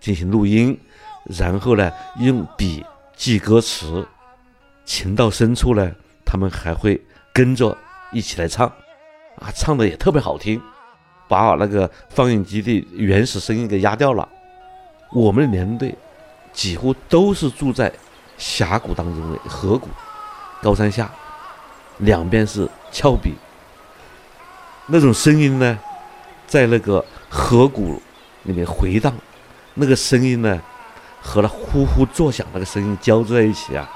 [0.00, 0.76] 进行录音，
[1.26, 4.04] 然后呢用笔记歌词，
[4.84, 5.90] 情到深处呢，
[6.24, 7.00] 他们还会
[7.32, 7.76] 跟着
[8.12, 8.66] 一起来唱，
[9.36, 10.60] 啊，唱的也特别好听，
[11.28, 14.28] 把那个放映机的原始声音给压掉了。
[15.12, 15.94] 我们的连队
[16.52, 17.92] 几乎都是住在
[18.36, 19.88] 峡谷当中的河谷，
[20.60, 21.10] 高山下，
[21.98, 23.34] 两边是峭壁。
[24.86, 25.78] 那种声音呢，
[26.46, 28.00] 在那个河谷
[28.42, 29.14] 里面回荡，
[29.72, 30.60] 那个声音呢，
[31.22, 33.88] 和那呼呼作响那个声音交织在一起啊，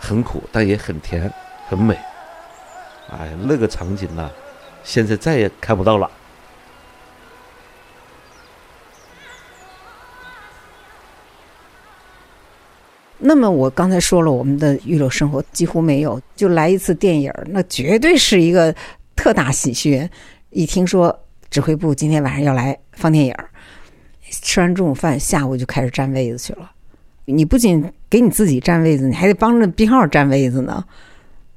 [0.00, 1.32] 很苦，但也很甜，
[1.68, 1.94] 很美。
[3.10, 4.28] 哎，那个场景呢，
[4.82, 6.10] 现在再也看不到了。
[13.18, 18.74] 那么我刚才说了，我们的娱乐生活几乎没有，就来一次电影，那绝对是一个。
[19.16, 20.08] 特大喜讯！
[20.48, 21.14] 一听说
[21.50, 23.34] 指挥部今天晚上要来放电影
[24.30, 26.70] 吃完中午饭，下午就开始占位子去了。
[27.30, 30.84] 你不仅给你自己占位子，你还得帮着病号占位子呢。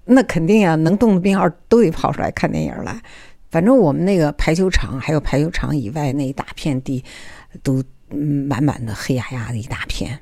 [0.06, 3.02] 那肯定呀，能动的病号都得跑出来看电影来。
[3.50, 7.04] 反正我们那个排球场，还有排球场以外那一大片地，
[7.62, 10.20] 都满满的黑压压的一大片。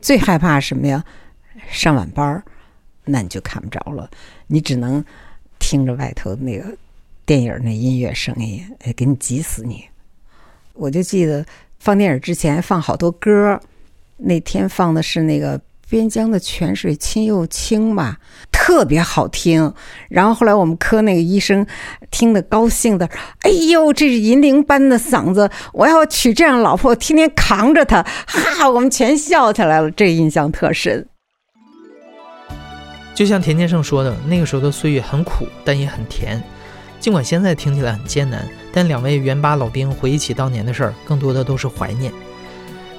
[0.00, 1.04] 最害怕什么呀？
[1.68, 2.42] 上晚班
[3.04, 4.10] 那你就看不着了，
[4.46, 5.04] 你只能。
[5.58, 6.76] 听着外头那个
[7.24, 8.62] 电影那音乐声音，
[8.94, 9.82] 给你急死你！
[10.74, 11.44] 我就记得
[11.78, 13.58] 放电影之前放好多歌，
[14.16, 18.16] 那天放的是那个边疆的泉水清又清吧，
[18.50, 19.72] 特别好听。
[20.08, 21.66] 然后后来我们科那个医生
[22.10, 23.08] 听得高兴的，
[23.42, 31.06] 哎呦，这是银铃般的嗓子，我要娶这样老婆，天天扛着她，哈，我们全笑起来了，这印象特深。
[33.14, 36.42] 就像田建胜说的，那个时候的岁月很苦，但也很甜。
[36.98, 42.12] 尽管现在听起来很艰难，但两位元八老兵回忆起当年的事儿，更多的都是怀念。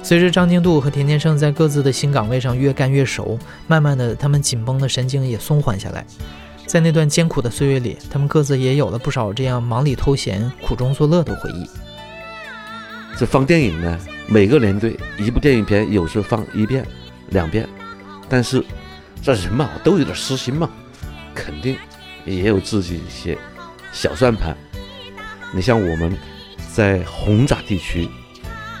[0.02, 6.04] 随着张经度和田建胜在各自的新岗位上越干越熟，慢慢的，他们紧绷的神经也松缓下来。
[6.66, 11.68] 在那段艰苦的岁月里，他们各自也有了不少这样忙里偷闲、苦中作乐的回忆。
[13.16, 16.86] 这放电影呢，每个连队一部电影片，有时放一遍、
[17.30, 17.68] 两遍，
[18.28, 18.64] 但是。
[19.20, 20.70] 这人嘛，都有点私心嘛，
[21.34, 21.76] 肯定
[22.24, 23.36] 也有自己一些
[23.92, 24.56] 小算盘。
[25.52, 26.16] 你像我们
[26.72, 28.08] 在轰炸地区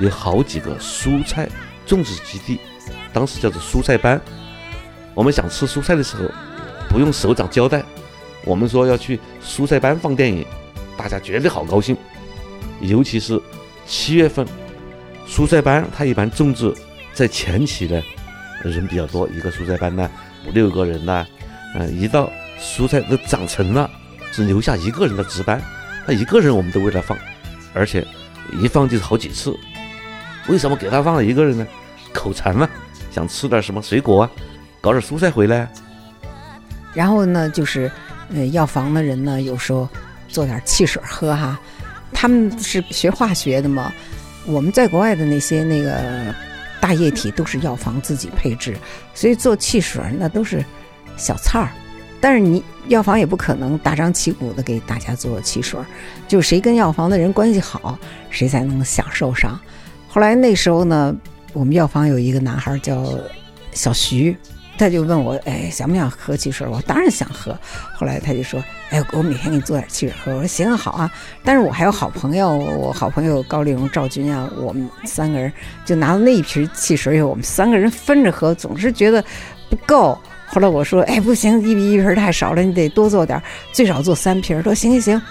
[0.00, 1.48] 有好几个蔬菜
[1.86, 2.60] 种植基地，
[3.12, 4.20] 当时叫做蔬菜班。
[5.14, 6.24] 我们想吃蔬菜的时候，
[6.88, 7.82] 不用首长交代，
[8.44, 10.46] 我们说要去蔬菜班放电影，
[10.96, 11.96] 大家绝对好高兴。
[12.80, 13.40] 尤其是
[13.86, 14.46] 七月份，
[15.26, 16.72] 蔬菜班它一般种植
[17.12, 18.00] 在前期呢，
[18.62, 20.08] 人比较多，一个蔬菜班呢。
[20.46, 21.26] 五六个人呢，
[21.74, 22.30] 嗯，一到
[22.60, 23.90] 蔬菜都长成了，
[24.30, 25.60] 只留下一个人的值班，
[26.06, 27.18] 他一个人我们都为他放，
[27.74, 28.06] 而且
[28.62, 29.58] 一放就是好几次。
[30.48, 31.66] 为什么给他放了一个人呢？
[32.12, 32.68] 口馋了，
[33.10, 34.30] 想吃点什么水果啊，
[34.80, 35.60] 搞点蔬菜回来。
[35.60, 35.68] 啊
[36.94, 37.90] 然后呢，就是
[38.34, 39.88] 呃，药房的人呢，有时候
[40.26, 41.58] 做点汽水喝哈。
[42.12, 43.92] 他们是学化学的嘛，
[44.46, 46.34] 我们在国外的那些那个。
[46.80, 48.76] 大液体都是药房自己配置，
[49.12, 50.64] 所以做汽水那都是
[51.16, 51.70] 小菜儿。
[52.20, 55.80] 但是你药房也不可能大张旗鼓的给大家做汽水，
[56.28, 57.98] 就谁跟药房的人关系好，
[58.30, 59.58] 谁才能享受上。
[60.18, 61.14] 后来那时候呢，
[61.52, 63.06] 我们药房有一个男孩叫
[63.70, 64.36] 小徐，
[64.76, 66.66] 他就问我，哎，想不想喝汽水？
[66.66, 67.56] 我当然想喝。
[67.94, 68.60] 后来他就说，
[68.90, 70.32] 哎，我每天给你做点汽水喝。
[70.32, 71.08] 我说行，好啊。
[71.44, 75.52] 但是我还有好朋友，我好朋友高丽荣、赵军啊，我们三个人
[75.84, 79.24] 就拿了那一瓶汽水以后，我们三个人分着喝，总是觉得
[79.70, 80.18] 不够。
[80.46, 83.40] 后来我说，哎，不行，一一瓶太少了，你得多做点，
[83.70, 84.60] 最少做三瓶。
[84.64, 85.22] 说行行行。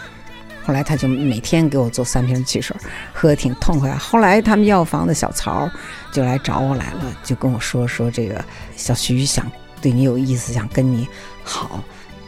[0.68, 2.76] 后来他就每天给我做三瓶汽水，
[3.13, 3.89] 喝挺痛快。
[3.95, 5.72] 后来他们药房的小曹
[6.11, 8.43] 就来找我来了，就跟我说说这个
[8.76, 9.49] 小徐想
[9.82, 11.07] 对你有意思，想跟你
[11.41, 11.82] 好。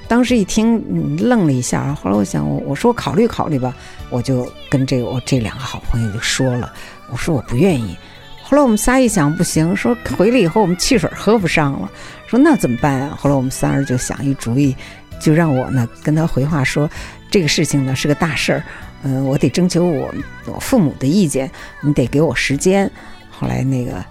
[0.08, 3.76] 当时一听愣了一下，后来我想，我说考虑考虑吧。
[4.10, 6.72] 我就跟这个我这两个好朋友就说了，
[7.12, 7.98] 我说我不愿意。
[8.42, 11.92] 后来我们仨一想不行，说回来以后我们汽水喝不上了，
[12.26, 13.18] 说那怎么办啊？
[13.20, 14.74] 后来我们三人就想一主意，
[15.20, 16.90] 就让我呢跟他回话说。
[17.32, 18.64] 这个事情呢是个大事儿，
[19.04, 20.12] 嗯，我得征求我
[20.46, 21.52] 我父母的意见，
[21.82, 22.90] 你得给我时间。
[23.30, 24.04] 后来那个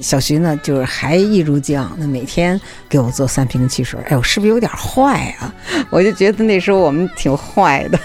[0.00, 3.98] 小徐呢，就是还一如既往的每天给我做三瓶汽水。
[4.10, 5.54] 哎，我是不是有点坏啊？
[5.88, 7.98] 我就觉得那时候我们挺坏的。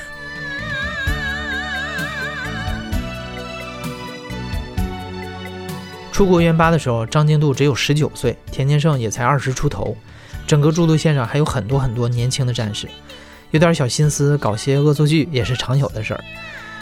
[6.13, 9.97] 出国援巴的时候，张经度只有十九岁，田建胜也才二十出头，
[10.51, 12.85] 整个驻都线上还有很多很多年轻的战士。
[13.51, 16.21] 有点小心思，搞些恶作剧也是常有的事儿。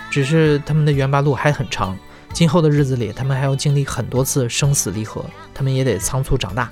[0.10, 1.96] 只是他们的援巴路还很长，
[2.34, 6.68] 今后的日子里，他们还要经历很多次生死离合，他们也得仓促长大。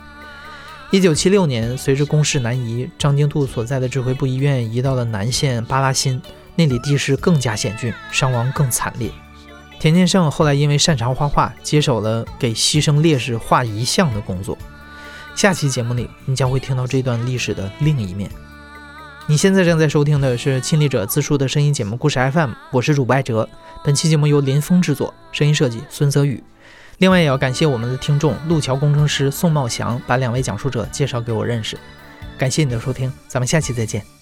[0.89, 6.19] 一九七六年，随着攻势南移，张经度所在的指挥部医院移到了南线巴拉新，
[6.55, 9.11] 那里地势更加险峻，伤亡更惨烈。
[9.79, 14.57] 田建胜后来因为擅长画画，接手了给牺牲烈士画遗像的工作。
[15.37, 18.27] 下期节目里，你将会听到这段历史的另一面。
[19.27, 23.47] 你现在正在收听的是亲历者自述的声音节目《故事 FM》，我是主播艾哲。
[23.83, 26.43] 本期节目由林峰制作，声音设计孙泽宇。
[26.97, 31.77] 另外，也要感谢我们的听众路桥工程师宋茂祥，把两位讲述者介绍给我认识。
[32.35, 34.16] 感谢你的收听，咱们下期再见。